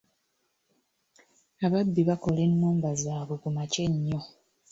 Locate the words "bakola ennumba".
2.09-2.89